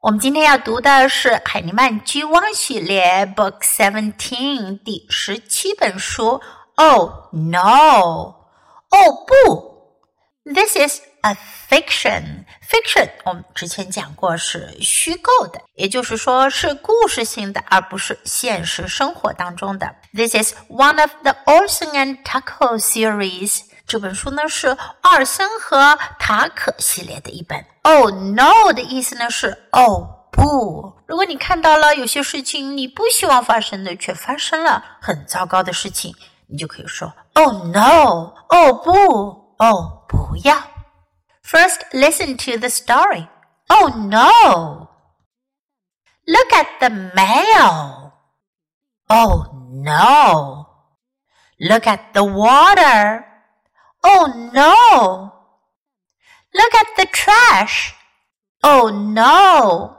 [0.00, 6.42] 我们今天要读的是海尼曼居汪系列 Book Seventeen 第十七本书。
[6.74, 8.34] Oh no！
[8.90, 9.74] 哦不！
[10.44, 11.34] This is a
[11.70, 12.44] fiction.
[12.68, 19.94] Fiction 我们之前讲过是虚构的，也就是说是故事性的，而不是现实生活当中的。
[20.12, 23.62] This is one of the Orson and Tucker series.
[23.86, 27.64] 这本书呢是奥尔森和塔可系列的一本。
[27.88, 30.94] Oh no 的意思呢是哦不。
[31.06, 36.14] 如果你看到了有些事情你不希望发生的却发生了，很糟糕的事情，
[36.46, 40.56] 你就可以说 Oh no，哦不，哦不要。
[41.44, 43.28] First, listen to the story.
[43.68, 44.88] Oh no!
[46.26, 48.12] Look at the mail.
[49.08, 49.52] Oh
[49.84, 50.66] no!
[51.58, 53.24] Look at the water.
[54.00, 55.32] Oh no!
[56.52, 57.94] Look at the trash.
[58.62, 59.96] Oh no!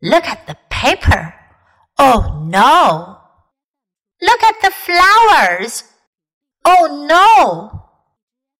[0.00, 1.34] Look at the paper.
[1.98, 3.18] Oh no!
[4.20, 5.84] Look at the flowers.
[6.64, 7.88] Oh no!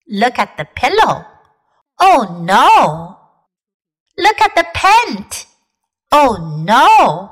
[0.07, 1.25] Look at the pillow.
[1.99, 3.17] Oh no!
[4.17, 5.47] Look at the paint.
[6.13, 7.31] Oh no!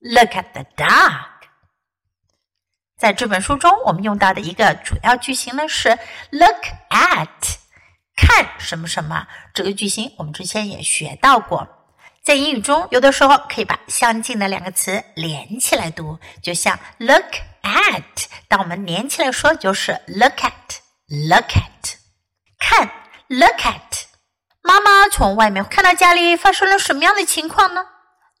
[0.00, 1.28] Look at the dog.
[2.98, 5.90] 在这本书中，我们用到的一个主要句型呢是
[6.30, 7.56] look at。
[8.17, 11.65] 看什么什么这个句型，我们之前也学到过。
[12.23, 17.23] 在英语中，有的时候可以把相近的两个词连起来读，就像 look
[17.61, 18.03] at。
[18.49, 21.95] 当我们连起来说，就是 look at，look at。
[22.59, 22.89] 看
[23.29, 24.03] ，look at。
[24.61, 27.85] 妈妈从外面看到家里发生了什么样的情况呢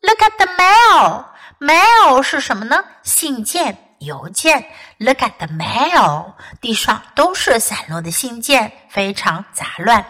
[0.01, 1.25] ？Look at the mail。
[1.59, 2.83] mail 是什么呢？
[3.03, 3.86] 信件。
[3.99, 4.65] 邮件
[4.97, 10.05] ，Look at the mail，地上都是散落的信件，非常杂乱。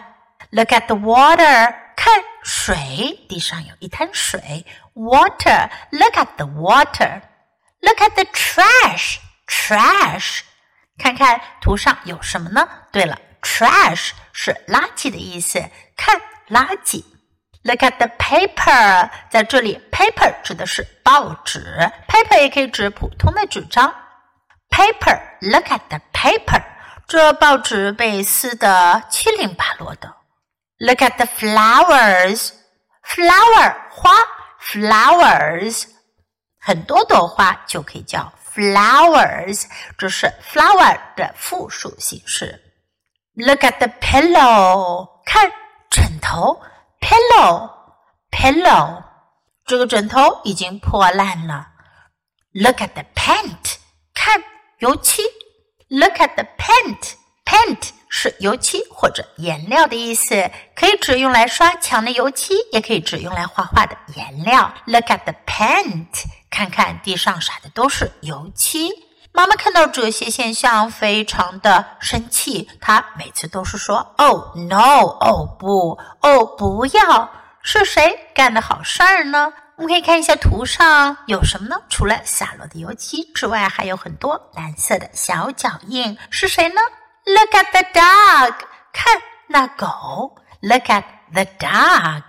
[0.50, 4.64] Look at the water，看水，地上有一滩水。
[4.94, 7.22] Water，Look at the water。
[7.80, 10.40] Look at the trash，trash，
[10.98, 12.68] 看看图上有什么呢？
[12.90, 15.62] 对了，trash 是垃圾的意思，
[15.96, 17.04] 看垃圾。
[17.62, 23.94] Look at the paper，在这里，paper 指的是报纸，paper 也可以指普通的纸张。
[24.68, 26.62] Paper，look at the paper，
[27.06, 30.16] 这报纸被撕得七零八落的。
[30.76, 34.10] Look at the flowers，flower 花
[34.60, 35.86] ，flowers
[36.60, 39.64] 很多朵花就可以叫 flowers，
[39.96, 42.60] 这是 flower 的复数形式。
[43.32, 45.50] Look at the pillow，看
[45.88, 46.60] 枕头。
[47.00, 47.70] pillow
[48.30, 49.02] pillow，
[49.68, 51.68] 这个枕头已经破烂了。
[52.54, 53.74] Look at the paint，
[54.14, 54.42] 看
[54.78, 55.22] 油漆。
[55.88, 64.72] Look at the paint，paint 是油漆或者颜料的意思，可以指用来刷墙的油漆，也可以指用来画画的颜料。
[64.86, 66.08] Look at the paint，
[66.50, 68.90] 看看地上撒的都是油漆。
[69.32, 72.68] 妈妈看到这些现象，非常的生气。
[72.80, 75.04] 她每次都是说：“Oh no！
[75.20, 75.98] 哦不！
[76.22, 77.30] 哦不要！”
[77.62, 79.52] 是谁干的好事儿呢？
[79.76, 81.76] 我们可以看一下图上有什么呢？
[81.88, 86.16] 除了洒落的油漆之外，还有很多蓝色的小脚印。
[86.30, 86.80] 是谁呢
[87.24, 88.54] ？Look at the dog！
[88.92, 90.34] 看那狗。
[90.60, 92.22] Look at the dog！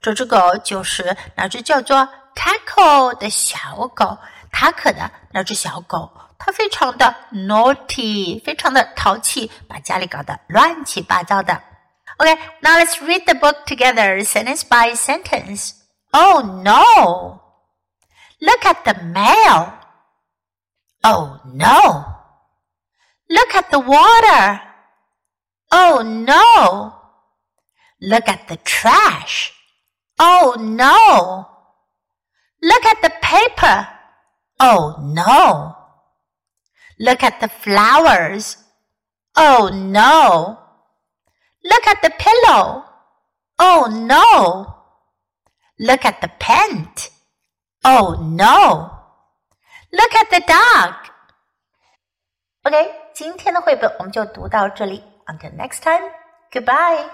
[0.00, 4.16] 这只狗就是那只叫做 Taco 的小狗。
[4.52, 6.12] 塔可的那只小狗。
[6.38, 11.60] 它非常的 naughty，非常的淘气，把家里搞得乱七八糟的。
[12.20, 15.82] Okay, now let's read the book together, sentence by sentence.
[16.12, 17.42] Oh no!
[18.40, 19.74] Look at the mail.
[21.02, 22.04] Oh no!
[23.28, 24.60] Look at the water.
[25.72, 26.94] Oh no!
[28.00, 29.52] Look at the trash.
[30.18, 31.48] Oh no!
[32.62, 33.88] Look at the paper.
[34.60, 35.76] Oh no!
[37.00, 38.56] Look at the flowers.
[39.36, 40.63] Oh no.
[41.63, 42.85] Look at the pillow.
[43.57, 44.75] Oh no.
[45.77, 47.09] Look at the paint.
[47.83, 48.91] Oh no.
[49.91, 50.95] Look at the dog.
[52.63, 55.03] OK，今天的绘本我们就读到这里。
[55.27, 56.11] Until next time,
[56.51, 57.09] goodbye.